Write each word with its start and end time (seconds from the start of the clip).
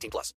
18 0.00 0.10
plus. 0.10 0.34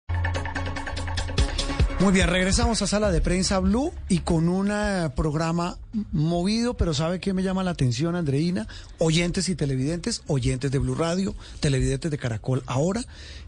Muy 2.00 2.12
bien, 2.12 2.26
regresamos 2.26 2.82
a 2.82 2.88
Sala 2.88 3.12
de 3.12 3.20
Prensa 3.20 3.60
Blue 3.60 3.92
y 4.08 4.20
con 4.20 4.48
un 4.48 4.72
eh, 4.72 5.08
programa 5.14 5.78
movido, 6.10 6.74
pero 6.74 6.94
¿sabe 6.94 7.20
qué 7.20 7.32
me 7.32 7.44
llama 7.44 7.62
la 7.62 7.70
atención, 7.70 8.16
Andreina? 8.16 8.66
Oyentes 8.98 9.48
y 9.48 9.54
televidentes, 9.54 10.22
oyentes 10.26 10.72
de 10.72 10.78
Blue 10.78 10.96
Radio, 10.96 11.32
televidentes 11.60 12.10
de 12.10 12.18
Caracol. 12.18 12.64
Ahora 12.66 13.04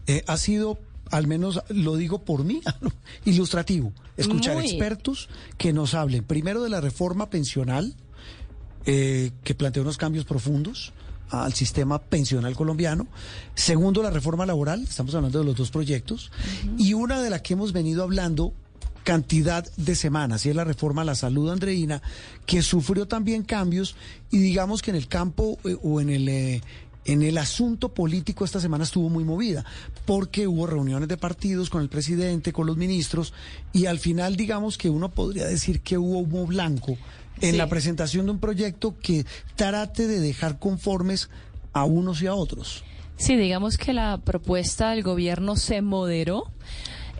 eh, 0.07 0.23
ha 0.27 0.37
sido, 0.37 0.79
al 1.11 1.27
menos 1.27 1.63
lo 1.67 1.97
digo 1.97 2.19
por 2.23 2.45
mí, 2.45 2.61
ilustrativo, 3.25 3.91
escuchar 4.15 4.55
Muy. 4.55 4.67
expertos 4.67 5.27
que 5.57 5.73
nos 5.73 5.93
hablen 5.93 6.23
primero 6.23 6.63
de 6.63 6.69
la 6.69 6.79
reforma 6.79 7.29
pensional, 7.29 7.93
eh, 8.85 9.31
que 9.43 9.53
plantea 9.53 9.83
unos 9.83 9.97
cambios 9.97 10.23
profundos 10.23 10.93
al 11.29 11.53
sistema 11.53 11.99
pensional 11.99 12.55
colombiano. 12.55 13.07
Segundo, 13.53 14.01
la 14.03 14.09
reforma 14.09 14.45
laboral, 14.45 14.83
estamos 14.83 15.13
hablando 15.15 15.39
de 15.39 15.45
los 15.45 15.55
dos 15.55 15.71
proyectos. 15.71 16.31
Y 16.77 16.93
una 16.93 17.21
de 17.21 17.29
la 17.29 17.41
que 17.41 17.53
hemos 17.53 17.73
venido 17.73 18.03
hablando 18.03 18.53
cantidad 19.03 19.63
de 19.77 19.95
semanas, 19.95 20.45
y 20.45 20.49
es 20.49 20.55
la 20.55 20.63
reforma 20.63 21.03
a 21.03 21.05
la 21.05 21.15
salud 21.15 21.51
andreína, 21.51 22.01
que 22.47 22.63
sufrió 22.63 23.07
también 23.07 23.43
cambios 23.43 23.95
y 24.31 24.39
digamos 24.39 24.81
que 24.81 24.89
en 24.89 24.97
el 24.97 25.07
campo 25.07 25.59
eh, 25.63 25.77
o 25.83 26.01
en 26.01 26.09
el... 26.09 26.27
eh, 26.27 26.61
en 27.07 27.21
el 27.21 27.37
asunto 27.37 27.93
político 27.93 28.43
esta 28.45 28.59
semana 28.59 28.83
estuvo 28.83 29.09
muy 29.09 29.23
movida, 29.23 29.63
porque 30.05 30.47
hubo 30.47 30.65
reuniones 30.65 31.07
de 31.07 31.17
partidos 31.17 31.69
con 31.69 31.83
el 31.83 31.87
presidente, 31.87 32.51
con 32.51 32.65
los 32.65 32.77
ministros, 32.77 33.31
y 33.71 33.85
al 33.85 33.99
final 33.99 34.35
digamos 34.35 34.75
que 34.79 34.89
uno 34.89 35.09
podría 35.09 35.45
decir 35.45 35.81
que 35.81 35.99
hubo 35.99 36.17
humo 36.17 36.47
blanco 36.47 36.97
en 37.41 37.51
Sí. 37.51 37.57
la 37.57 37.67
presentación 37.67 38.25
de 38.25 38.31
un 38.33 38.39
proyecto 38.39 38.95
que 39.01 39.25
trate 39.55 40.07
de 40.07 40.19
dejar 40.19 40.59
conformes 40.59 41.29
a 41.73 41.83
unos 41.85 42.21
y 42.21 42.27
a 42.27 42.33
otros. 42.33 42.83
Sí, 43.17 43.35
digamos 43.35 43.77
que 43.77 43.93
la 43.93 44.17
propuesta 44.17 44.91
del 44.91 45.03
gobierno 45.03 45.55
se 45.55 45.81
moderó. 45.81 46.45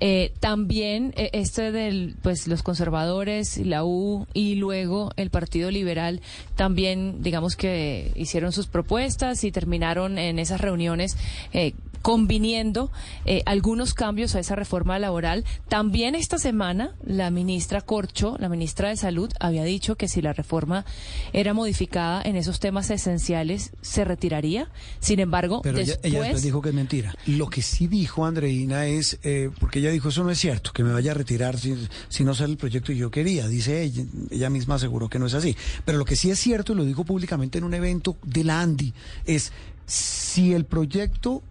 Eh, 0.01 0.33
también 0.41 1.13
eh, 1.15 1.29
este 1.31 1.71
del 1.71 2.17
pues 2.21 2.47
los 2.49 2.63
conservadores 2.63 3.57
la 3.59 3.85
U 3.85 4.27
y 4.33 4.55
luego 4.55 5.11
el 5.15 5.29
Partido 5.29 5.71
Liberal 5.71 6.19
también 6.57 7.23
digamos 7.23 7.55
que 7.55 8.11
hicieron 8.13 8.51
sus 8.51 8.67
propuestas 8.67 9.45
y 9.45 9.53
terminaron 9.53 10.17
en 10.17 10.37
esas 10.37 10.59
reuniones 10.59 11.15
eh, 11.53 11.75
conviniendo 12.05 12.91
eh, 13.25 13.41
algunos 13.47 13.95
cambios 13.95 14.35
a 14.35 14.39
esa 14.39 14.55
reforma 14.55 14.99
laboral. 14.99 15.43
También 15.67 16.13
esta 16.13 16.37
semana 16.37 16.95
la 17.03 17.31
ministra 17.31 17.81
Corcho, 17.81 18.35
la 18.37 18.47
ministra 18.47 18.89
de 18.89 18.95
Salud, 18.95 19.31
había 19.39 19.63
dicho 19.63 19.95
que 19.95 20.07
si 20.07 20.21
la 20.21 20.31
reforma 20.31 20.85
era 21.33 21.55
modificada 21.55 22.21
en 22.21 22.35
esos 22.35 22.59
temas 22.59 22.91
esenciales 22.91 23.71
se 23.81 24.05
retiraría. 24.05 24.69
Sin 24.99 25.19
embargo, 25.19 25.61
Pero 25.63 25.79
ella, 25.79 25.93
después 25.93 26.13
ella 26.13 26.21
después 26.21 26.43
dijo 26.43 26.61
que 26.61 26.69
es 26.69 26.75
mentira. 26.75 27.15
Lo 27.25 27.49
que 27.49 27.63
sí 27.63 27.87
dijo 27.87 28.23
Andreina 28.23 28.85
es, 28.85 29.17
eh, 29.23 29.49
porque 29.59 29.79
ella 29.79 29.89
dijo, 29.89 30.09
eso 30.09 30.23
no 30.23 30.29
es 30.29 30.37
cierto, 30.37 30.73
que 30.73 30.83
me 30.83 30.93
vaya 30.93 31.09
a 31.09 31.15
retirar 31.15 31.57
si, 31.57 31.75
si 32.07 32.23
no 32.23 32.35
sale 32.35 32.51
el 32.51 32.57
proyecto 32.57 32.91
y 32.91 32.97
yo 32.97 33.09
quería. 33.09 33.47
Dice 33.47 33.81
ella, 33.81 34.03
ella 34.29 34.51
misma 34.51 34.75
aseguró 34.75 35.09
que 35.09 35.17
no 35.17 35.25
es 35.25 35.33
así. 35.33 35.57
Pero 35.85 35.97
lo 35.97 36.05
que 36.05 36.15
sí 36.15 36.29
es 36.29 36.37
cierto, 36.37 36.73
y 36.73 36.75
lo 36.75 36.85
dijo 36.85 37.03
públicamente 37.03 37.57
en 37.57 37.63
un 37.63 37.73
evento 37.73 38.15
de 38.21 38.43
la 38.43 38.61
ANDI, 38.61 38.93
es 39.25 39.51
si 39.87 40.53
el 40.53 40.65
proyecto 40.65 41.41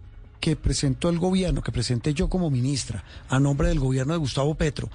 que 0.45 0.55
presentó 0.55 1.09
el 1.09 1.17
gobierno, 1.17 1.63
que 1.63 1.71
presenté 1.71 2.13
yo 2.13 2.29
como 2.29 2.51
ministra, 2.51 3.03
a 3.29 3.39
nombre 3.39 3.69
del 3.69 3.79
gobierno 3.79 4.13
de 4.13 4.19
Gustavo 4.19 4.53
Petro, 4.53 4.91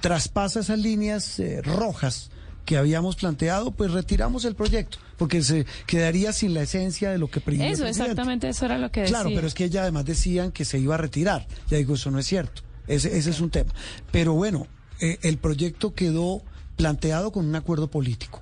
traspasa 0.00 0.60
esas 0.60 0.78
líneas 0.78 1.40
eh, 1.40 1.60
rojas 1.60 2.30
que 2.64 2.76
habíamos 2.76 3.16
planteado, 3.16 3.72
pues 3.72 3.90
retiramos 3.90 4.44
el 4.44 4.54
proyecto, 4.54 4.98
porque 5.18 5.42
se 5.42 5.66
quedaría 5.88 6.32
sin 6.32 6.54
la 6.54 6.62
esencia 6.62 7.10
de 7.10 7.18
lo 7.18 7.28
que 7.28 7.42
el 7.44 7.62
Eso, 7.62 7.84
exactamente, 7.84 8.48
eso 8.48 8.64
era 8.64 8.78
lo 8.78 8.92
que 8.92 9.00
decía. 9.00 9.16
Claro, 9.16 9.30
pero 9.34 9.48
es 9.48 9.54
que 9.54 9.64
ella 9.64 9.82
además 9.82 10.04
decían 10.04 10.52
que 10.52 10.64
se 10.64 10.78
iba 10.78 10.94
a 10.94 10.98
retirar. 10.98 11.48
Ya 11.68 11.78
digo, 11.78 11.94
eso 11.94 12.12
no 12.12 12.20
es 12.20 12.26
cierto. 12.28 12.62
Ese, 12.86 13.18
ese 13.18 13.30
es 13.30 13.40
un 13.40 13.50
tema. 13.50 13.74
Pero 14.12 14.34
bueno, 14.34 14.68
eh, 15.00 15.18
el 15.22 15.36
proyecto 15.38 15.96
quedó 15.96 16.44
planteado 16.76 17.32
con 17.32 17.44
un 17.44 17.56
acuerdo 17.56 17.90
político. 17.90 18.40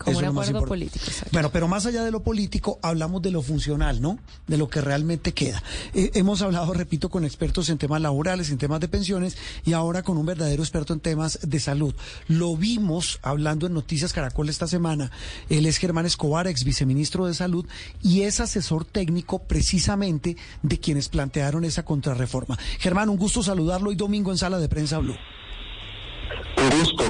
Como 0.00 0.12
Eso 0.12 0.20
un 0.20 0.24
acuerdo 0.24 0.50
importante. 0.52 0.68
político, 0.68 1.04
exacto. 1.06 1.30
Bueno, 1.32 1.50
pero 1.52 1.68
más 1.68 1.84
allá 1.84 2.02
de 2.02 2.10
lo 2.10 2.22
político, 2.22 2.78
hablamos 2.80 3.20
de 3.20 3.30
lo 3.30 3.42
funcional, 3.42 4.00
¿no? 4.00 4.18
De 4.46 4.56
lo 4.56 4.68
que 4.68 4.80
realmente 4.80 5.34
queda. 5.34 5.62
Eh, 5.92 6.10
hemos 6.14 6.40
hablado, 6.40 6.72
repito, 6.72 7.10
con 7.10 7.26
expertos 7.26 7.68
en 7.68 7.76
temas 7.76 8.00
laborales, 8.00 8.48
en 8.48 8.56
temas 8.56 8.80
de 8.80 8.88
pensiones 8.88 9.36
y 9.64 9.74
ahora 9.74 10.02
con 10.02 10.16
un 10.16 10.24
verdadero 10.24 10.62
experto 10.62 10.94
en 10.94 11.00
temas 11.00 11.38
de 11.42 11.60
salud. 11.60 11.94
Lo 12.28 12.56
vimos 12.56 13.18
hablando 13.22 13.66
en 13.66 13.74
Noticias 13.74 14.14
Caracol 14.14 14.48
esta 14.48 14.66
semana. 14.66 15.10
Él 15.50 15.66
es 15.66 15.76
Germán 15.76 16.06
Escobar, 16.06 16.46
ex 16.46 16.64
viceministro 16.64 17.26
de 17.26 17.34
Salud 17.34 17.66
y 18.02 18.22
es 18.22 18.40
asesor 18.40 18.86
técnico 18.86 19.40
precisamente 19.40 20.36
de 20.62 20.80
quienes 20.80 21.10
plantearon 21.10 21.64
esa 21.64 21.84
contrarreforma. 21.84 22.58
Germán, 22.78 23.10
un 23.10 23.18
gusto 23.18 23.42
saludarlo 23.42 23.90
hoy 23.90 23.96
domingo 23.96 24.30
en 24.30 24.38
Sala 24.38 24.58
de 24.58 24.68
Prensa 24.68 24.98
Blue. 24.98 25.16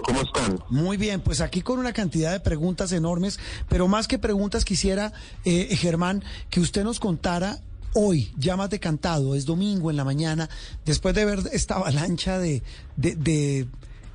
¿Cómo 0.02 0.22
están? 0.22 0.58
Muy 0.68 0.96
bien, 0.96 1.20
pues 1.20 1.40
aquí 1.40 1.62
con 1.62 1.78
una 1.78 1.92
cantidad 1.92 2.32
de 2.32 2.40
preguntas 2.40 2.92
enormes, 2.92 3.38
pero 3.68 3.88
más 3.88 4.08
que 4.08 4.18
preguntas 4.18 4.64
quisiera, 4.64 5.12
eh, 5.44 5.76
Germán, 5.76 6.22
que 6.48 6.60
usted 6.60 6.84
nos 6.84 7.00
contara 7.00 7.58
hoy, 7.94 8.32
ya 8.38 8.56
más 8.56 8.70
decantado, 8.70 9.34
es 9.34 9.46
domingo 9.46 9.90
en 9.90 9.96
la 9.96 10.04
mañana, 10.04 10.48
después 10.84 11.14
de 11.14 11.24
ver 11.24 11.40
esta 11.52 11.76
avalancha 11.76 12.38
de, 12.38 12.62
de, 12.96 13.16
de, 13.16 13.66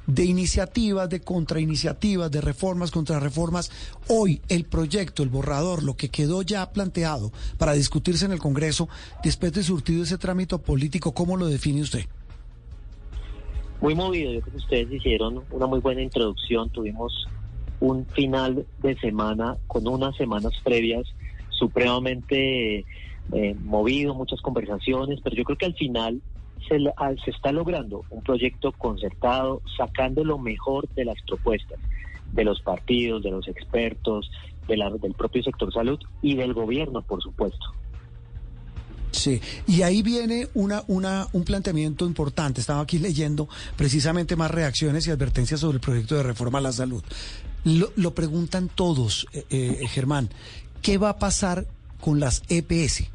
de 0.08 0.26
iniciativas, 0.26 1.10
de 1.10 1.22
contrainiciativas, 1.22 2.32
de 2.32 2.42
reformas, 2.42 2.92
contrarreformas, 2.92 3.72
hoy 4.08 4.42
el 4.48 4.66
proyecto, 4.66 5.24
el 5.24 5.30
borrador, 5.30 5.84
lo 5.84 5.98
que 5.98 6.10
quedó 6.10 6.42
ya 6.42 6.72
planteado 6.72 7.32
para 7.58 7.74
discutirse 7.74 8.26
en 8.26 8.32
el 8.32 8.40
Congreso, 8.40 8.88
después 9.24 9.52
de 9.54 9.64
surtido 9.64 10.04
ese 10.04 10.18
trámite 10.18 10.58
político, 10.58 11.14
¿cómo 11.14 11.38
lo 11.38 11.48
define 11.48 11.82
usted? 11.82 12.06
Muy 13.80 13.94
movido, 13.96 14.32
yo 14.32 14.42
creo 14.42 14.52
que 14.54 14.58
ustedes 14.58 14.92
hicieron 14.92 15.46
una 15.50 15.68
muy 15.68 15.80
buena 15.80 16.02
introducción, 16.02 16.70
tuvimos 16.70 17.30
un 17.80 18.08
final 18.08 18.68
de 18.78 18.96
semana 18.98 19.58
con 19.68 19.88
unas 19.88 20.16
semanas 20.16 20.54
previas 20.64 21.04
supremamente 21.50 22.86
eh, 23.32 23.56
movido, 23.60 24.16
muchas 24.16 24.42
conversaciones, 24.42 25.20
pero 25.24 25.36
yo 25.36 25.44
creo 25.44 25.58
que 25.58 25.66
al 25.66 25.76
final 25.76 26.22
se, 26.68 26.78
se 27.24 27.32
está 27.32 27.52
logrando 27.52 28.06
un 28.10 28.24
proyecto 28.24 28.72
concertado, 28.72 29.62
sacando 29.78 30.24
lo 30.24 30.38
mejor 30.40 30.88
de 30.96 31.06
las 31.06 31.18
propuestas 31.28 31.80
de 32.32 32.44
los 32.44 32.62
partidos, 32.62 33.24
de 33.24 33.32
los 33.32 33.48
expertos, 33.48 34.30
de 34.68 34.78
la- 34.78 34.90
del 34.90 35.14
propio 35.14 35.44
sector 35.44 35.72
salud 35.72 36.00
y 36.22 36.36
del 36.36 36.54
gobierno, 36.54 37.04
por 37.04 37.22
supuesto. 37.22 37.66
Sí, 39.26 39.42
y 39.66 39.82
ahí 39.82 40.04
viene 40.04 40.50
una, 40.54 40.84
una, 40.86 41.26
un 41.34 41.46
planteamiento 41.46 42.06
importante. 42.06 42.62
Estaba 42.62 42.82
aquí 42.82 43.00
leyendo 43.00 43.50
precisamente 43.76 44.36
más 44.36 44.52
reacciones 44.52 45.08
y 45.08 45.10
advertencias 45.10 45.62
sobre 45.62 45.78
el 45.78 45.82
proyecto 45.82 46.14
de 46.14 46.22
reforma 46.22 46.60
a 46.60 46.62
la 46.62 46.72
salud. 46.72 47.04
Lo, 47.64 48.14
preguntan 48.14 48.70
todos, 48.70 49.26
eh, 49.34 49.44
eh, 49.50 49.88
Germán. 49.88 50.30
¿Qué 50.84 51.00
va 51.00 51.10
a 51.10 51.18
pasar 51.18 51.66
con 52.00 52.20
las 52.20 52.44
EPS? 52.50 53.10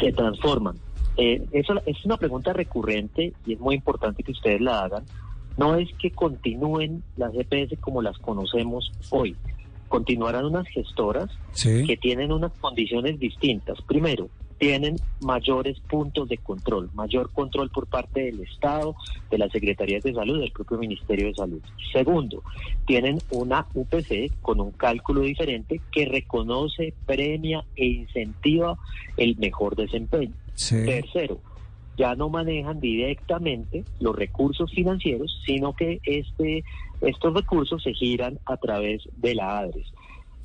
se 0.00 0.10
transforman. 0.12 0.76
Eh, 1.18 1.44
eso 1.52 1.74
es 1.84 2.02
una 2.06 2.16
pregunta 2.16 2.54
recurrente 2.54 3.34
y 3.44 3.52
es 3.52 3.60
muy 3.60 3.74
importante 3.74 4.22
que 4.22 4.32
ustedes 4.32 4.62
la 4.62 4.84
hagan. 4.84 5.04
No 5.58 5.74
es 5.74 5.92
que 6.00 6.12
continúen 6.12 7.02
las 7.18 7.34
EPS 7.34 7.78
como 7.78 8.00
las 8.00 8.16
conocemos 8.16 8.90
hoy. 9.10 9.36
Continuarán 9.88 10.44
unas 10.46 10.66
gestoras 10.68 11.30
Sí. 11.52 11.84
que 11.86 11.96
tienen 11.96 12.32
unas 12.32 12.52
condiciones 12.60 13.18
distintas. 13.18 13.80
Primero, 13.82 14.28
tienen 14.58 14.96
mayores 15.20 15.78
puntos 15.88 16.28
de 16.28 16.36
control, 16.38 16.90
mayor 16.92 17.30
control 17.32 17.70
por 17.70 17.86
parte 17.86 18.22
del 18.22 18.40
Estado, 18.40 18.96
de 19.30 19.38
las 19.38 19.52
Secretarías 19.52 20.02
de 20.02 20.12
Salud, 20.12 20.40
del 20.40 20.50
propio 20.50 20.78
Ministerio 20.78 21.28
de 21.28 21.34
Salud. 21.34 21.60
Segundo, 21.92 22.42
tienen 22.84 23.18
una 23.30 23.66
UPC 23.74 24.32
con 24.42 24.60
un 24.60 24.72
cálculo 24.72 25.20
diferente 25.20 25.80
que 25.92 26.06
reconoce, 26.06 26.92
premia 27.06 27.64
e 27.76 27.86
incentiva 27.86 28.76
el 29.16 29.36
mejor 29.36 29.76
desempeño. 29.76 30.32
Sí. 30.54 30.84
Tercero, 30.84 31.40
ya 31.98 32.14
no 32.14 32.28
manejan 32.28 32.80
directamente 32.80 33.84
los 33.98 34.14
recursos 34.14 34.70
financieros, 34.72 35.36
sino 35.44 35.74
que 35.74 36.00
este, 36.04 36.64
estos 37.00 37.34
recursos 37.34 37.82
se 37.82 37.92
giran 37.92 38.38
a 38.46 38.56
través 38.56 39.02
de 39.16 39.34
la 39.34 39.58
ADRES. 39.58 39.92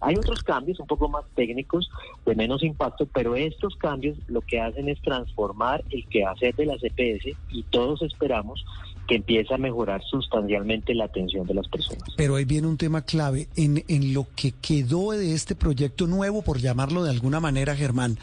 Hay 0.01 0.15
otros 0.15 0.43
cambios 0.43 0.81
un 0.81 0.87
poco 0.87 1.07
más 1.07 1.23
técnicos, 1.33 1.89
de 2.25 2.35
menos 2.35 2.61
impacto, 2.61 3.05
pero 3.05 3.35
estos 3.35 3.77
cambios 3.77 4.17
lo 4.27 4.41
que 4.41 4.59
hacen 4.59 4.89
es 4.89 5.01
transformar 5.01 5.81
el 5.91 6.05
quehacer 6.07 6.53
de 6.55 6.65
las 6.65 6.83
EPS 6.83 7.37
y 7.49 7.63
todos 7.69 8.01
esperamos 8.01 8.65
que 9.07 9.15
empiece 9.15 9.53
a 9.53 9.57
mejorar 9.57 10.01
sustancialmente 10.03 10.93
la 10.93 11.05
atención 11.05 11.45
de 11.47 11.53
las 11.53 11.69
personas. 11.69 12.03
Pero 12.17 12.35
ahí 12.35 12.43
viene 12.43 12.67
un 12.67 12.77
tema 12.77 13.03
clave 13.03 13.47
en, 13.55 13.85
en 13.87 14.13
lo 14.13 14.27
que 14.35 14.51
quedó 14.51 15.11
de 15.11 15.33
este 15.33 15.55
proyecto 15.55 16.05
nuevo, 16.05 16.41
por 16.41 16.59
llamarlo 16.59 17.03
de 17.03 17.11
alguna 17.11 17.39
manera, 17.39 17.73
Germán. 17.73 18.17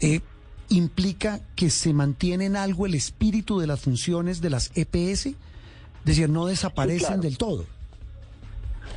Eh, 0.00 0.20
implica 0.70 1.40
que 1.54 1.68
se 1.68 1.92
mantiene 1.92 2.46
en 2.46 2.56
algo 2.56 2.86
el 2.86 2.94
espíritu 2.94 3.58
de 3.58 3.66
las 3.66 3.80
funciones 3.80 4.40
de 4.40 4.50
las 4.50 4.70
EPS, 4.76 5.26
es 5.26 5.36
decir, 6.04 6.30
no 6.30 6.46
desaparecen 6.46 7.06
claro. 7.06 7.22
del 7.22 7.38
todo. 7.38 7.64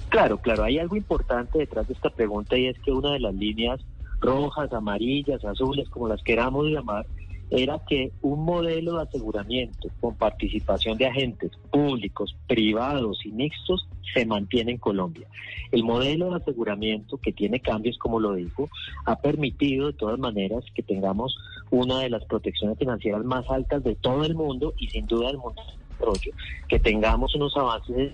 Claro, 0.10 0.38
claro, 0.38 0.64
hay 0.64 0.78
algo 0.78 0.96
importante 0.96 1.58
detrás 1.58 1.88
de 1.88 1.96
esta 1.96 2.10
pregunta 2.10 2.58
y 2.58 2.68
es 2.68 2.78
que 2.80 2.92
una 2.92 3.12
de 3.14 3.20
las 3.20 3.34
líneas 3.34 3.82
rojas, 4.22 4.72
amarillas, 4.72 5.44
azules, 5.44 5.90
como 5.90 6.08
las 6.08 6.22
queramos 6.24 6.68
llamar, 6.68 7.06
era 7.50 7.80
que 7.88 8.12
un 8.22 8.46
modelo 8.46 8.98
de 8.98 9.04
aseguramiento 9.04 9.90
con 10.00 10.16
participación 10.16 10.98
de 10.98 11.08
agentes 11.08 11.52
públicos, 11.72 12.36
privados 12.48 13.20
y 13.26 13.32
mixtos 13.32 13.88
se 14.14 14.26
mantiene 14.26 14.72
en 14.72 14.78
Colombia. 14.78 15.28
El 15.72 15.84
modelo 15.84 16.30
de 16.30 16.38
aseguramiento, 16.38 17.18
que 17.18 17.32
tiene 17.32 17.60
cambios, 17.60 17.98
como 17.98 18.20
lo 18.20 18.36
dijo, 18.36 18.70
ha 19.06 19.20
permitido 19.20 19.88
de 19.88 19.94
todas 19.94 20.20
maneras 20.20 20.64
que 20.74 20.84
tengamos 20.84 21.36
una 21.74 22.02
de 22.02 22.10
las 22.12 22.24
protecciones 22.26 22.78
financieras 22.78 23.26
más 23.26 23.50
altas 23.50 23.84
de 23.84 23.96
todo 23.96 24.24
el 24.24 24.36
mundo 24.36 24.76
y 24.78 24.90
sin 24.90 25.08
duda 25.08 25.30
del 25.30 25.40
mundo 25.40 25.60
desarrollo, 25.90 26.32
que 26.68 26.80
tengamos 26.80 27.34
unos 27.34 27.58
avances 27.58 28.14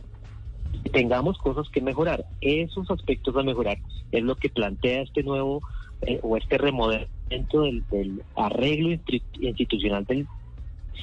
tengamos 0.94 1.38
cosas 1.40 1.68
que 1.70 1.82
mejorar. 1.82 2.24
Esos 2.40 2.90
aspectos 2.90 3.36
a 3.36 3.44
mejorar 3.44 3.78
es 4.14 4.24
lo 4.24 4.36
que 4.36 4.50
plantea 4.50 5.02
este 5.02 5.24
nuevo 5.24 5.62
eh, 6.04 6.20
o 6.24 6.38
este 6.38 6.58
remodelamiento 6.58 7.64
del, 7.64 7.84
del 7.90 8.24
arreglo 8.38 8.98
institucional 9.42 10.06
del 10.06 10.26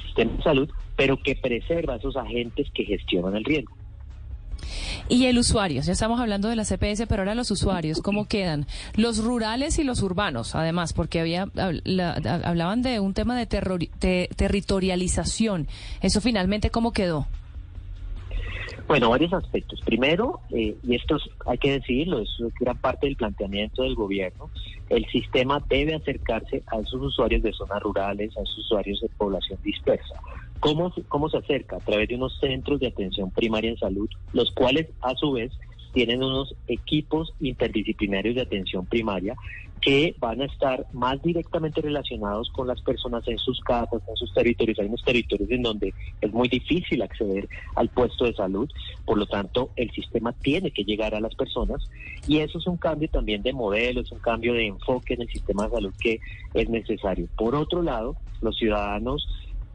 sistema 0.05 0.31
de 0.31 0.43
salud, 0.43 0.69
pero 0.95 1.21
que 1.21 1.35
preserva 1.35 1.93
a 1.93 1.97
esos 1.97 2.15
agentes 2.15 2.71
que 2.71 2.85
gestionan 2.85 3.35
el 3.35 3.45
riesgo. 3.45 3.76
Y 5.09 5.25
el 5.27 5.37
usuario, 5.37 5.81
ya 5.81 5.93
estamos 5.93 6.19
hablando 6.19 6.49
de 6.49 6.57
la 6.57 6.65
CPS, 6.65 7.07
pero 7.07 7.21
ahora 7.21 7.33
los 7.33 7.49
usuarios, 7.49 8.01
¿cómo 8.01 8.27
quedan? 8.27 8.65
Los 8.95 9.23
rurales 9.23 9.79
y 9.79 9.85
los 9.85 10.01
urbanos, 10.01 10.53
además, 10.53 10.91
porque 10.91 11.21
había 11.21 11.45
hab- 11.45 11.81
la- 11.85 12.13
hablaban 12.43 12.81
de 12.81 12.99
un 12.99 13.13
tema 13.13 13.37
de, 13.37 13.47
terrori- 13.47 13.89
te- 13.99 14.29
territorialización. 14.35 15.67
¿Eso 16.01 16.19
finalmente 16.19 16.71
cómo 16.71 16.91
quedó? 16.91 17.25
Bueno, 18.87 19.09
varios 19.09 19.33
aspectos. 19.33 19.81
Primero, 19.85 20.39
eh, 20.49 20.75
y 20.83 20.95
esto 20.95 21.15
es- 21.17 21.29
hay 21.45 21.57
que 21.57 21.71
decirlo, 21.71 22.19
es 22.19 22.29
gran 22.59 22.77
parte 22.77 23.07
del 23.07 23.15
planteamiento 23.15 23.83
del 23.83 23.95
gobierno, 23.95 24.49
el 24.89 25.05
sistema 25.07 25.61
debe 25.69 25.95
acercarse 25.95 26.63
a 26.67 26.79
esos 26.79 27.01
usuarios 27.01 27.43
de 27.43 27.51
zonas 27.53 27.81
rurales, 27.81 28.35
a 28.37 28.41
esos 28.41 28.57
usuarios 28.59 28.99
de 29.01 29.09
población 29.17 29.59
dispersa. 29.63 30.15
¿Cómo, 30.59 30.93
¿Cómo 31.07 31.29
se 31.29 31.37
acerca? 31.37 31.77
A 31.77 31.79
través 31.79 32.09
de 32.09 32.15
unos 32.15 32.37
centros 32.39 32.79
de 32.79 32.87
atención 32.87 33.31
primaria 33.31 33.71
en 33.71 33.77
salud, 33.77 34.09
los 34.33 34.51
cuales 34.51 34.87
a 35.01 35.13
su 35.15 35.33
vez 35.33 35.51
tienen 35.93 36.23
unos 36.23 36.55
equipos 36.67 37.33
interdisciplinarios 37.39 38.35
de 38.35 38.41
atención 38.41 38.85
primaria 38.85 39.35
que 39.81 40.15
van 40.19 40.41
a 40.41 40.45
estar 40.45 40.85
más 40.93 41.21
directamente 41.21 41.81
relacionados 41.81 42.49
con 42.51 42.67
las 42.67 42.81
personas 42.81 43.27
en 43.27 43.37
sus 43.37 43.59
casas, 43.61 44.01
en 44.07 44.15
sus 44.15 44.33
territorios. 44.33 44.79
Hay 44.79 44.87
unos 44.87 45.03
territorios 45.03 45.49
en 45.51 45.61
donde 45.61 45.93
es 46.19 46.31
muy 46.33 46.47
difícil 46.49 47.01
acceder 47.01 47.47
al 47.75 47.89
puesto 47.89 48.25
de 48.25 48.33
salud, 48.33 48.69
por 49.05 49.17
lo 49.17 49.25
tanto 49.27 49.69
el 49.75 49.91
sistema 49.91 50.33
tiene 50.33 50.71
que 50.71 50.83
llegar 50.83 51.13
a 51.15 51.19
las 51.19 51.35
personas 51.35 51.81
y 52.27 52.39
eso 52.39 52.57
es 52.57 52.67
un 52.67 52.77
cambio 52.77 53.09
también 53.09 53.43
de 53.43 53.53
modelo, 53.53 54.01
es 54.01 54.11
un 54.11 54.19
cambio 54.19 54.53
de 54.53 54.67
enfoque 54.67 55.13
en 55.13 55.21
el 55.21 55.29
sistema 55.29 55.65
de 55.65 55.71
salud 55.71 55.93
que 55.99 56.19
es 56.53 56.69
necesario. 56.69 57.27
Por 57.37 57.55
otro 57.55 57.81
lado, 57.81 58.15
los 58.41 58.57
ciudadanos 58.57 59.27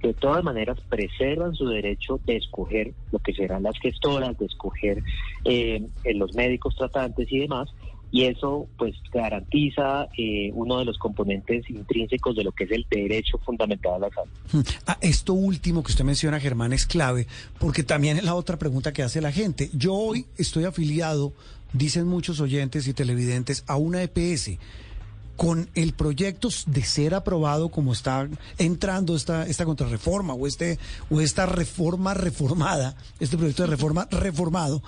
de 0.02 0.14
todas 0.14 0.42
maneras 0.42 0.78
preservan 0.88 1.54
su 1.54 1.66
derecho 1.66 2.20
de 2.26 2.36
escoger 2.36 2.92
lo 3.12 3.18
que 3.20 3.32
serán 3.32 3.62
las 3.62 3.78
gestoras, 3.78 4.36
de 4.38 4.46
escoger 4.46 5.02
eh, 5.44 5.86
los 6.14 6.34
médicos 6.34 6.74
tratantes 6.76 7.30
y 7.30 7.38
demás, 7.38 7.68
y 8.12 8.24
eso 8.26 8.68
pues 8.76 8.94
garantiza 9.10 10.06
eh, 10.18 10.50
uno 10.52 10.78
de 10.78 10.84
los 10.84 10.98
componentes 10.98 11.68
intrínsecos 11.70 12.36
de 12.36 12.44
lo 12.44 12.52
que 12.52 12.64
es 12.64 12.70
el 12.72 12.86
derecho 12.90 13.38
fundamental 13.38 13.94
a 13.94 13.98
la 14.00 14.10
salud. 14.10 14.30
Hmm. 14.52 14.60
Ah, 14.86 14.98
esto 15.00 15.32
último 15.32 15.82
que 15.82 15.92
usted 15.92 16.04
menciona, 16.04 16.38
Germán, 16.38 16.74
es 16.74 16.86
clave, 16.86 17.26
porque 17.58 17.82
también 17.82 18.18
es 18.18 18.24
la 18.24 18.34
otra 18.34 18.58
pregunta 18.58 18.92
que 18.92 19.02
hace 19.02 19.22
la 19.22 19.32
gente. 19.32 19.70
Yo 19.72 19.94
hoy 19.94 20.26
estoy 20.36 20.64
afiliado, 20.64 21.32
dicen 21.72 22.06
muchos 22.06 22.40
oyentes 22.40 22.86
y 22.86 22.92
televidentes, 22.92 23.64
a 23.66 23.76
una 23.76 24.02
EPS. 24.02 24.58
Con 25.36 25.68
el 25.74 25.94
proyecto 25.94 26.48
de 26.66 26.82
ser 26.82 27.14
aprobado 27.14 27.68
como 27.70 27.92
está 27.92 28.28
entrando 28.58 29.16
esta, 29.16 29.46
esta 29.46 29.64
contrarreforma 29.64 30.34
o, 30.34 30.46
este, 30.46 30.78
o 31.10 31.20
esta 31.20 31.46
reforma 31.46 32.14
reformada, 32.14 32.94
este 33.18 33.36
proyecto 33.36 33.62
de 33.62 33.70
reforma 33.70 34.06
reformado, 34.10 34.82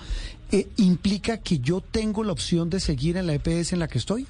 eh, 0.51 0.67
¿implica 0.77 1.39
que 1.39 1.59
yo 1.59 1.81
tengo 1.81 2.23
la 2.23 2.31
opción 2.31 2.69
de 2.69 2.79
seguir 2.79 3.17
en 3.17 3.27
la 3.27 3.33
EPS 3.33 3.73
en 3.73 3.79
la 3.79 3.87
que 3.87 3.97
estoy? 3.97 4.27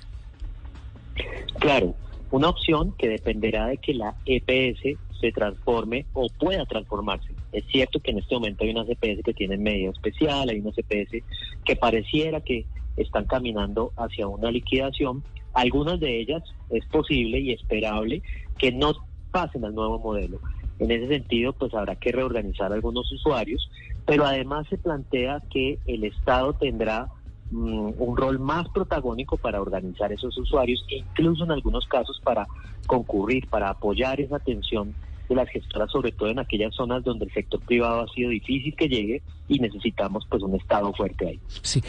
Claro, 1.59 1.95
una 2.31 2.49
opción 2.49 2.93
que 2.97 3.07
dependerá 3.07 3.67
de 3.67 3.77
que 3.77 3.93
la 3.93 4.15
EPS 4.25 4.97
se 5.19 5.31
transforme 5.31 6.05
o 6.13 6.27
pueda 6.29 6.65
transformarse. 6.65 7.29
Es 7.51 7.65
cierto 7.67 7.99
que 7.99 8.11
en 8.11 8.19
este 8.19 8.35
momento 8.35 8.63
hay 8.63 8.71
unas 8.71 8.89
EPS 8.89 9.23
que 9.23 9.33
tienen 9.33 9.63
medida 9.63 9.91
especial, 9.91 10.49
hay 10.49 10.59
unas 10.59 10.77
EPS 10.77 11.23
que 11.63 11.75
pareciera 11.75 12.41
que 12.41 12.65
están 12.97 13.25
caminando 13.25 13.91
hacia 13.95 14.27
una 14.27 14.51
liquidación. 14.51 15.23
Algunas 15.55 15.99
de 16.01 16.19
ellas 16.19 16.43
es 16.69 16.85
posible 16.85 17.39
y 17.39 17.51
esperable 17.51 18.21
que 18.57 18.71
no 18.71 18.93
pasen 19.31 19.63
al 19.65 19.73
nuevo 19.73 19.99
modelo. 19.99 20.39
En 20.79 20.91
ese 20.91 21.07
sentido, 21.07 21.53
pues 21.53 21.73
habrá 21.73 21.95
que 21.95 22.11
reorganizar 22.11 22.73
algunos 22.73 23.09
usuarios, 23.11 23.69
pero 24.05 24.25
además 24.25 24.67
se 24.69 24.77
plantea 24.77 25.41
que 25.49 25.79
el 25.85 26.03
Estado 26.03 26.53
tendrá 26.53 27.07
mm, 27.51 27.93
un 27.97 28.17
rol 28.17 28.37
más 28.37 28.67
protagónico 28.69 29.37
para 29.37 29.61
organizar 29.61 30.11
esos 30.11 30.37
usuarios 30.37 30.85
incluso 30.89 31.45
en 31.45 31.51
algunos 31.51 31.87
casos 31.87 32.19
para 32.21 32.45
concurrir, 32.85 33.47
para 33.47 33.69
apoyar 33.69 34.19
esa 34.19 34.35
atención 34.35 34.93
de 35.27 35.35
las 35.35 35.49
gestoras, 35.49 35.91
sobre 35.91 36.11
todo 36.11 36.29
en 36.29 36.39
aquellas 36.39 36.73
zonas 36.75 37.03
donde 37.03 37.25
el 37.25 37.33
sector 37.33 37.59
privado 37.61 38.01
ha 38.01 38.13
sido 38.13 38.29
difícil 38.29 38.75
que 38.75 38.87
llegue 38.87 39.21
y 39.47 39.59
necesitamos 39.59 40.25
pues 40.29 40.41
un 40.41 40.55
Estado 40.55 40.91
fuerte 40.93 41.27
ahí. 41.27 41.39
Sí, 41.61 41.81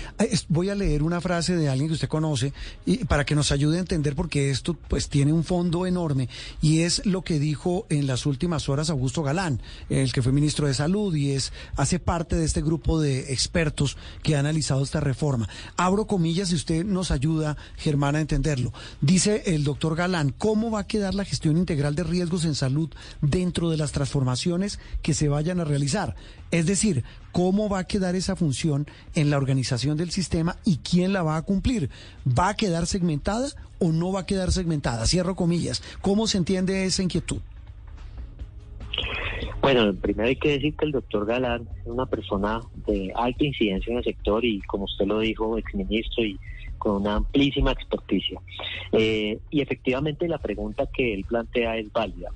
voy 0.48 0.68
a 0.68 0.74
leer 0.74 1.02
una 1.02 1.20
frase 1.20 1.56
de 1.56 1.68
alguien 1.68 1.88
que 1.88 1.94
usted 1.94 2.08
conoce 2.08 2.52
y 2.84 3.04
para 3.04 3.24
que 3.24 3.34
nos 3.34 3.52
ayude 3.52 3.78
a 3.78 3.80
entender 3.80 4.14
porque 4.14 4.50
esto 4.50 4.74
pues 4.74 5.08
tiene 5.08 5.32
un 5.32 5.44
fondo 5.44 5.86
enorme 5.86 6.28
y 6.60 6.80
es 6.80 7.04
lo 7.06 7.22
que 7.22 7.38
dijo 7.38 7.86
en 7.88 8.06
las 8.06 8.26
últimas 8.26 8.68
horas 8.68 8.90
Augusto 8.90 9.22
Galán, 9.22 9.60
el 9.88 10.12
que 10.12 10.22
fue 10.22 10.32
ministro 10.32 10.66
de 10.66 10.74
Salud 10.74 11.14
y 11.14 11.32
es 11.32 11.52
hace 11.76 11.98
parte 11.98 12.36
de 12.36 12.44
este 12.44 12.62
grupo 12.62 13.00
de 13.00 13.32
expertos 13.32 13.96
que 14.22 14.36
ha 14.36 14.40
analizado 14.40 14.82
esta 14.82 15.00
reforma. 15.00 15.48
Abro 15.76 16.06
comillas 16.06 16.52
y 16.52 16.56
usted 16.56 16.84
nos 16.84 17.10
ayuda, 17.10 17.56
Germán, 17.76 18.16
a 18.16 18.20
entenderlo. 18.20 18.72
Dice 19.00 19.42
el 19.46 19.64
doctor 19.64 19.96
Galán, 19.96 20.34
¿cómo 20.36 20.70
va 20.70 20.80
a 20.80 20.86
quedar 20.86 21.14
la 21.14 21.24
gestión 21.24 21.56
integral 21.56 21.94
de 21.94 22.04
riesgos 22.04 22.44
en 22.44 22.54
salud 22.54 22.90
dentro 23.30 23.70
de 23.70 23.76
las 23.76 23.92
transformaciones 23.92 24.78
que 25.02 25.14
se 25.14 25.28
vayan 25.28 25.60
a 25.60 25.64
realizar? 25.64 26.14
Es 26.50 26.66
decir, 26.66 27.04
¿cómo 27.32 27.68
va 27.68 27.80
a 27.80 27.86
quedar 27.86 28.14
esa 28.14 28.36
función 28.36 28.86
en 29.14 29.30
la 29.30 29.36
organización 29.36 29.96
del 29.96 30.10
sistema 30.10 30.56
y 30.64 30.78
quién 30.78 31.12
la 31.12 31.22
va 31.22 31.36
a 31.36 31.42
cumplir? 31.42 31.90
¿Va 32.26 32.50
a 32.50 32.56
quedar 32.56 32.86
segmentada 32.86 33.48
o 33.78 33.92
no 33.92 34.12
va 34.12 34.20
a 34.20 34.26
quedar 34.26 34.52
segmentada? 34.52 35.06
Cierro 35.06 35.36
comillas. 35.36 35.82
¿Cómo 36.00 36.26
se 36.26 36.38
entiende 36.38 36.84
esa 36.84 37.02
inquietud? 37.02 37.40
Bueno, 39.60 39.92
primero 39.94 40.28
hay 40.28 40.36
que 40.36 40.50
decir 40.50 40.76
que 40.76 40.84
el 40.84 40.92
doctor 40.92 41.26
Galán 41.26 41.68
es 41.80 41.86
una 41.86 42.06
persona 42.06 42.60
de 42.86 43.12
alta 43.16 43.44
incidencia 43.44 43.90
en 43.90 43.98
el 43.98 44.04
sector 44.04 44.44
y, 44.44 44.60
como 44.60 44.84
usted 44.84 45.06
lo 45.06 45.18
dijo, 45.18 45.58
exministro 45.58 46.24
y 46.24 46.38
con 46.78 47.02
una 47.02 47.16
amplísima 47.16 47.72
experticia. 47.72 48.40
Eh, 48.92 49.38
y 49.50 49.60
efectivamente 49.60 50.28
la 50.28 50.38
pregunta 50.38 50.86
que 50.86 51.14
él 51.14 51.24
plantea 51.24 51.78
es 51.78 51.92
válida. 51.92 52.30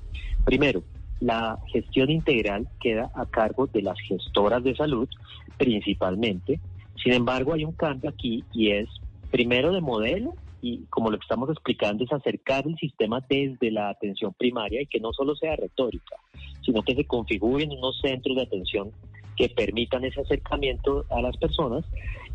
Primero, 0.45 0.83
la 1.19 1.57
gestión 1.71 2.09
integral 2.09 2.67
queda 2.79 3.11
a 3.15 3.25
cargo 3.25 3.67
de 3.67 3.83
las 3.83 3.99
gestoras 4.07 4.63
de 4.63 4.75
salud 4.75 5.07
principalmente. 5.57 6.59
Sin 7.01 7.13
embargo, 7.13 7.53
hay 7.53 7.63
un 7.63 7.73
cambio 7.73 8.09
aquí 8.09 8.43
y 8.51 8.71
es 8.71 8.89
primero 9.29 9.71
de 9.71 9.81
modelo 9.81 10.33
y 10.61 10.85
como 10.89 11.09
lo 11.09 11.17
que 11.17 11.23
estamos 11.23 11.49
explicando 11.49 12.03
es 12.03 12.11
acercar 12.11 12.67
el 12.67 12.75
sistema 12.77 13.23
desde 13.27 13.71
la 13.71 13.89
atención 13.89 14.33
primaria 14.33 14.81
y 14.81 14.87
que 14.87 14.99
no 14.99 15.13
solo 15.13 15.35
sea 15.35 15.55
retórica, 15.55 16.17
sino 16.63 16.83
que 16.83 16.95
se 16.95 17.05
configuren 17.05 17.71
unos 17.71 17.99
centros 18.01 18.35
de 18.35 18.43
atención 18.43 18.91
que 19.35 19.49
permitan 19.49 20.03
ese 20.03 20.21
acercamiento 20.21 21.05
a 21.09 21.21
las 21.21 21.37
personas 21.37 21.85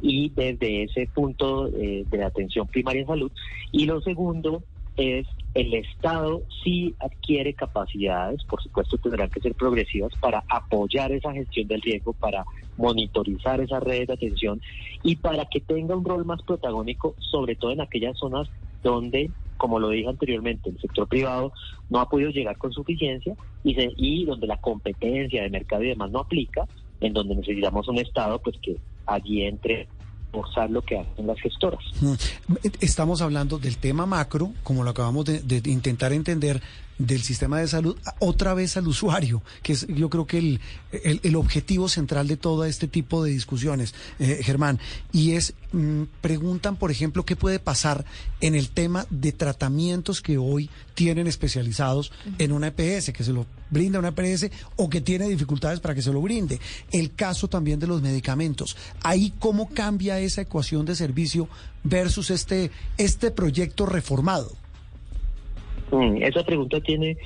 y 0.01 0.31
desde 0.31 0.85
ese 0.85 1.07
punto 1.15 1.69
eh, 1.69 2.05
de 2.09 2.25
atención 2.25 2.67
primaria 2.67 3.03
en 3.03 3.07
salud. 3.07 3.33
Y 3.71 3.87
lo 3.87 4.01
segundo 4.01 4.63
es 4.97 5.27
el 5.55 5.73
Estado 5.73 6.43
sí 6.63 6.95
adquiere 6.99 7.55
capacidades, 7.55 8.45
por 8.45 8.63
supuesto 8.63 8.99
tendrán 8.99 9.31
que 9.31 9.41
ser 9.41 9.55
progresivas 9.55 10.13
para 10.21 10.45
apoyar 10.49 11.13
esa 11.13 11.33
gestión 11.33 11.67
del 11.67 11.81
riesgo, 11.81 12.13
para 12.13 12.45
monitorizar 12.77 13.61
esas 13.61 13.83
redes 13.83 14.09
de 14.09 14.15
atención 14.15 14.61
y 15.03 15.17
para 15.17 15.47
que 15.47 15.61
tenga 15.61 15.97
un 15.97 16.05
rol 16.05 16.27
más 16.27 16.43
protagónico, 16.43 17.15
sobre 17.19 17.57
todo 17.57 17.71
en 17.71 17.81
aquellas 17.81 18.19
zonas 18.19 18.49
donde, 18.83 19.31
como 19.57 19.79
lo 19.79 19.89
dije 19.89 20.09
anteriormente, 20.09 20.69
el 20.69 20.79
sector 20.79 21.09
privado 21.09 21.53
no 21.89 22.01
ha 22.01 22.09
podido 22.09 22.31
llegar 22.31 22.59
con 22.59 22.73
suficiencia 22.73 23.35
y, 23.65 23.75
se, 23.75 23.93
y 23.97 24.27
donde 24.27 24.47
la 24.47 24.59
competencia 24.59 25.43
de 25.43 25.51
mercado 25.51 25.85
y 25.85 25.89
demás 25.89 26.11
no 26.11 26.21
aplica, 26.21 26.67
en 27.01 27.15
donde 27.15 27.35
necesitamos 27.35 27.89
un 27.89 27.99
Estado 27.99 28.39
pues 28.41 28.57
que 28.61 28.77
allí 29.07 29.43
entre 29.45 29.89
forzar 30.37 30.71
lo 30.71 30.83
que 30.83 30.99
hacen 30.99 31.27
las 31.27 31.41
gestoras. 31.41 31.81
Estamos 32.81 33.23
hablando 33.23 33.59
del 33.59 33.79
tema 33.79 34.05
macro, 34.05 34.53
como 34.63 34.85
lo 34.85 34.91
acabamos 34.91 35.25
de, 35.25 35.41
de, 35.41 35.71
intentar 35.71 36.13
entender, 36.13 36.61
del 36.99 37.23
sistema 37.23 37.61
de 37.61 37.69
salud, 37.69 37.97
otra 38.21 38.55
vez 38.55 38.77
al 38.77 38.89
usuario, 38.89 39.43
que 39.63 39.75
es 39.75 39.87
yo 39.89 40.09
creo 40.09 40.27
que 40.27 40.39
el, 40.39 40.61
el, 40.93 41.21
el 41.23 41.37
objetivo 41.37 41.89
central 41.89 42.27
de 42.29 42.37
todo 42.37 42.65
este 42.65 42.89
tipo 42.89 43.23
de 43.23 43.31
discusiones, 43.31 43.95
eh, 44.19 44.41
Germán, 44.43 44.79
y 45.13 45.33
es, 45.33 45.55
mm, 45.73 46.05
preguntan, 46.21 46.77
por 46.77 46.91
ejemplo, 46.91 47.25
qué 47.25 47.37
puede 47.37 47.59
pasar 47.59 48.05
en 48.41 48.55
el 48.55 48.71
tema 48.71 49.07
de 49.11 49.33
tratamientos 49.33 50.23
que 50.23 50.39
hoy 50.39 50.71
tienen 50.95 51.27
especializados 51.27 52.13
en 52.39 52.53
una 52.53 52.69
EPS, 52.69 53.13
que 53.13 53.25
se 53.25 53.33
lo 53.33 53.47
brinda 53.71 53.99
una 53.99 54.15
EPS 54.17 54.51
o 54.77 54.89
que 54.89 55.01
tiene 55.01 55.29
dificultades 55.29 55.81
para 55.81 55.95
que 55.95 56.03
se 56.03 56.13
lo 56.13 56.23
brinde. 56.23 56.61
El 56.93 57.15
caso 57.15 57.49
también 57.49 57.79
de 57.79 57.87
los 57.87 58.01
medicamentos. 58.01 58.77
Ahí 59.03 59.33
cómo 59.39 59.69
cambia 59.69 60.19
esa 60.21 60.43
ecuación 60.43 60.87
de 60.87 60.97
servicio 60.97 61.49
versus 61.85 62.31
este, 62.31 62.71
este 62.97 63.31
proyecto 63.31 63.87
reformado. 63.87 64.57
Mm, 65.91 66.23
esa 66.23 66.43
pregunta 66.45 66.81
tiene 66.81 67.17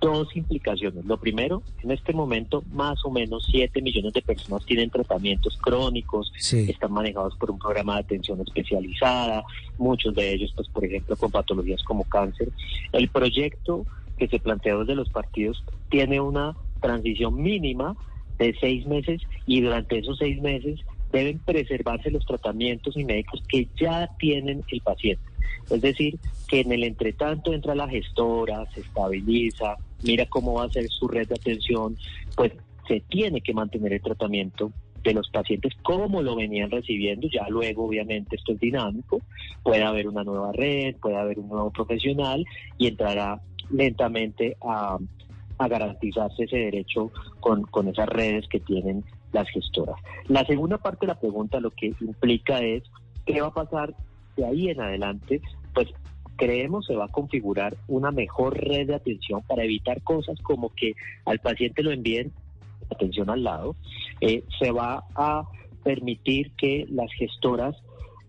dos 0.00 0.34
implicaciones. 0.36 1.04
Lo 1.04 1.16
primero, 1.16 1.62
en 1.82 1.90
este 1.90 2.12
momento 2.12 2.62
más 2.72 3.04
o 3.04 3.10
menos 3.10 3.46
7 3.50 3.80
millones 3.82 4.12
de 4.12 4.22
personas 4.22 4.64
tienen 4.66 4.90
tratamientos 4.90 5.56
crónicos, 5.58 6.32
sí. 6.38 6.66
están 6.68 6.92
manejados 6.92 7.36
por 7.36 7.50
un 7.50 7.58
programa 7.58 7.94
de 7.94 8.00
atención 8.00 8.40
especializada, 8.40 9.44
muchos 9.78 10.14
de 10.14 10.32
ellos, 10.32 10.52
pues 10.54 10.68
por 10.68 10.84
ejemplo, 10.84 11.16
con 11.16 11.30
patologías 11.30 11.82
como 11.82 12.04
cáncer. 12.04 12.50
El 12.92 13.08
proyecto 13.08 13.86
que 14.18 14.28
se 14.28 14.38
planteó 14.38 14.80
desde 14.80 14.94
los 14.94 15.08
partidos 15.08 15.62
tiene 15.90 16.20
una 16.20 16.56
transición 16.80 17.42
mínima 17.42 17.96
de 18.38 18.54
seis 18.60 18.86
meses 18.86 19.22
y 19.46 19.60
durante 19.60 19.98
esos 19.98 20.18
seis 20.18 20.40
meses 20.40 20.80
deben 21.12 21.38
preservarse 21.38 22.10
los 22.10 22.26
tratamientos 22.26 22.96
y 22.96 23.04
médicos 23.04 23.42
que 23.48 23.68
ya 23.76 24.10
tienen 24.18 24.64
el 24.68 24.80
paciente. 24.80 25.22
Es 25.70 25.80
decir, 25.80 26.18
que 26.48 26.60
en 26.60 26.72
el 26.72 26.84
entretanto 26.84 27.52
entra 27.52 27.74
la 27.74 27.88
gestora, 27.88 28.66
se 28.72 28.80
estabiliza, 28.80 29.76
mira 30.02 30.26
cómo 30.26 30.54
va 30.54 30.64
a 30.64 30.70
ser 30.70 30.88
su 30.88 31.08
red 31.08 31.28
de 31.28 31.34
atención, 31.34 31.96
pues 32.36 32.52
se 32.86 33.00
tiene 33.00 33.40
que 33.40 33.54
mantener 33.54 33.94
el 33.94 34.02
tratamiento 34.02 34.72
de 35.02 35.14
los 35.14 35.28
pacientes 35.30 35.72
como 35.82 36.22
lo 36.22 36.34
venían 36.34 36.70
recibiendo, 36.70 37.28
ya 37.28 37.46
luego 37.48 37.86
obviamente 37.86 38.36
esto 38.36 38.52
es 38.52 38.60
dinámico, 38.60 39.20
puede 39.62 39.82
haber 39.82 40.08
una 40.08 40.24
nueva 40.24 40.52
red, 40.52 40.96
puede 40.96 41.16
haber 41.16 41.38
un 41.38 41.48
nuevo 41.48 41.70
profesional 41.70 42.44
y 42.78 42.88
entrará 42.88 43.40
lentamente 43.70 44.56
a, 44.62 44.98
a 45.58 45.68
garantizarse 45.68 46.44
ese 46.44 46.56
derecho 46.56 47.10
con, 47.40 47.62
con 47.64 47.88
esas 47.88 48.08
redes 48.08 48.48
que 48.48 48.60
tienen 48.60 49.04
las 49.32 49.48
gestoras. 49.50 49.96
La 50.28 50.44
segunda 50.46 50.78
parte 50.78 51.06
de 51.06 51.12
la 51.12 51.20
pregunta 51.20 51.60
lo 51.60 51.70
que 51.70 51.92
implica 52.00 52.60
es 52.60 52.82
qué 53.26 53.40
va 53.40 53.48
a 53.48 53.54
pasar 53.54 53.94
de 54.36 54.46
ahí 54.46 54.68
en 54.68 54.80
adelante, 54.80 55.40
pues 55.74 55.88
creemos 56.36 56.86
se 56.86 56.96
va 56.96 57.04
a 57.06 57.12
configurar 57.12 57.76
una 57.88 58.10
mejor 58.10 58.58
red 58.58 58.88
de 58.88 58.94
atención 58.94 59.42
para 59.42 59.64
evitar 59.64 60.02
cosas 60.02 60.40
como 60.42 60.70
que 60.70 60.94
al 61.24 61.38
paciente 61.38 61.82
lo 61.82 61.92
envíen 61.92 62.32
atención 62.90 63.30
al 63.30 63.44
lado, 63.44 63.76
eh, 64.20 64.44
se 64.58 64.70
va 64.70 65.04
a 65.14 65.44
permitir 65.82 66.52
que 66.52 66.86
las 66.90 67.10
gestoras, 67.12 67.76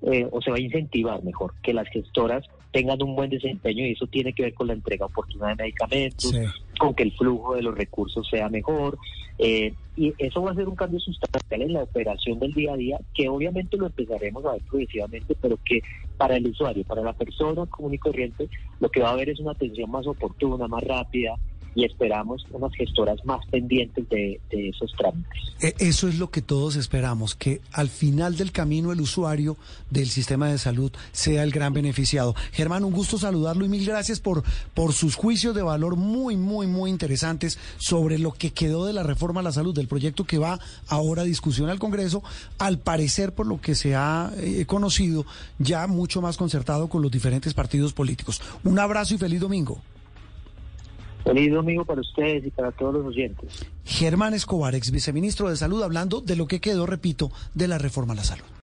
eh, 0.02 0.28
o 0.32 0.42
se 0.42 0.52
va 0.52 0.58
a 0.58 0.62
incentivar 0.62 1.24
mejor, 1.24 1.54
que 1.62 1.74
las 1.74 1.88
gestoras 1.90 2.46
tengan 2.76 3.02
un 3.02 3.16
buen 3.16 3.30
desempeño 3.30 3.86
y 3.86 3.94
eso 3.94 4.06
tiene 4.08 4.34
que 4.34 4.44
ver 4.44 4.54
con 4.54 4.68
la 4.68 4.74
entrega 4.74 5.06
oportuna 5.06 5.48
de 5.48 5.56
medicamentos, 5.56 6.32
sí. 6.32 6.40
con 6.78 6.94
que 6.94 7.04
el 7.04 7.14
flujo 7.14 7.56
de 7.56 7.62
los 7.62 7.74
recursos 7.74 8.28
sea 8.30 8.50
mejor. 8.50 8.98
Eh, 9.38 9.74
y 9.96 10.14
eso 10.18 10.42
va 10.42 10.52
a 10.52 10.56
ser 10.56 10.68
un 10.68 10.76
cambio 10.76 11.00
sustancial 11.00 11.62
en 11.62 11.72
la 11.72 11.84
operación 11.84 12.38
del 12.38 12.54
día 12.54 12.74
a 12.74 12.76
día, 12.76 13.00
que 13.14 13.30
obviamente 13.30 13.78
lo 13.78 13.86
empezaremos 13.86 14.46
a 14.46 14.52
ver 14.52 14.62
progresivamente, 14.70 15.38
pero 15.40 15.58
que 15.64 15.80
para 16.18 16.36
el 16.36 16.48
usuario, 16.48 16.84
para 16.84 17.02
la 17.02 17.14
persona 17.14 17.66
común 17.68 17.94
y 17.94 17.98
corriente, 17.98 18.50
lo 18.82 18.90
que 18.90 19.00
va 19.00 19.10
a 19.10 19.14
haber 19.14 19.30
es 19.30 19.40
una 19.40 19.52
atención 19.52 19.90
más 19.90 20.06
oportuna, 20.06 20.68
más 20.68 20.84
rápida, 20.84 21.36
y 21.76 21.84
esperamos 21.84 22.46
unas 22.52 22.74
gestoras 22.74 23.24
más 23.26 23.46
pendientes 23.48 24.08
de, 24.10 24.40
esos 24.50 24.94
trámites. 24.98 25.42
Eso 25.60 26.08
es 26.08 26.18
lo 26.18 26.32
que 26.32 26.42
todos 26.42 26.78
esperamos, 26.78 27.36
que 27.36 27.62
al 27.74 27.90
final 27.90 28.38
del 28.38 28.54
camino 28.54 28.94
el 28.94 29.02
usuario 29.02 29.58
del 29.90 30.08
sistema 30.08 30.48
de 30.48 30.58
salud 30.58 30.92
sea 31.12 31.44
el 31.44 31.52
gran 31.52 31.74
beneficiado. 31.74 32.34
Germán, 32.54 32.86
un 32.86 32.94
gusto 32.94 33.18
saludarlo 33.18 33.66
y 33.66 33.70
mil 33.70 33.86
gracias 33.86 34.22
por, 34.22 34.44
por 34.74 34.94
sus 34.94 35.16
juicios 35.16 35.54
de 35.54 35.62
valor 35.62 35.98
muy, 35.98 36.38
muy, 36.38 36.66
muy 36.66 36.90
interesantes 36.90 37.60
sobre 37.78 38.18
lo 38.18 38.32
que 38.32 38.52
quedó 38.52 38.86
de 38.86 38.94
la 38.94 39.04
reforma 39.04 39.42
a 39.42 39.44
la 39.44 39.52
salud, 39.52 39.76
del 39.76 39.88
proyecto 39.88 40.24
que 40.24 40.38
va 40.38 40.60
ahora 40.88 41.24
a 41.24 41.26
discusión 41.26 41.70
al 41.70 41.80
Congreso, 41.80 42.24
al 42.58 42.80
parecer 42.80 43.34
por 43.34 43.48
lo 43.48 43.60
que 43.60 43.76
se 43.76 43.96
ha 43.96 44.32
eh, 44.38 44.66
conocido, 44.66 45.26
ya 45.60 45.88
mucho 45.88 46.22
más 46.22 46.38
concertado 46.38 46.88
con 46.88 47.02
los 47.02 47.12
diferentes 47.12 47.54
partidos 47.54 47.92
políticos. 47.92 48.42
Un 48.64 48.80
abrazo 48.80 49.16
y 49.16 49.18
feliz 49.18 49.42
domingo. 49.42 49.82
Feliz 51.26 51.52
domingo 51.52 51.84
para 51.84 52.02
ustedes 52.02 52.46
y 52.46 52.52
para 52.52 52.72
todos 52.72 52.94
los 52.94 53.06
oyentes. 53.08 53.66
Germán 53.84 54.36
Escobar, 54.36 54.76
ex 54.76 54.92
viceministro 54.92 55.50
de 55.50 55.58
Salud, 55.58 55.82
hablando 55.82 56.22
de 56.22 56.36
lo 56.36 56.46
que 56.46 56.62
quedó, 56.62 56.86
repito, 56.86 57.32
de 57.56 57.68
la 57.68 57.80
reforma 57.80 58.14
a 58.14 58.18
la 58.18 58.24
salud. 58.24 58.55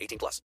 18 0.00 0.18
plus. 0.18 0.42